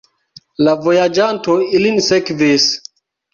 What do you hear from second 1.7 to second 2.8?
ilin sekvis.